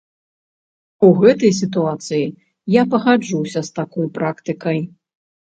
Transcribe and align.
У 1.07 1.09
гэтай 1.19 1.51
сітуацыі 1.59 2.23
я 2.81 2.87
пагаджуся 2.95 3.59
з 3.69 3.77
такой 3.79 4.07
практыкай. 4.17 4.83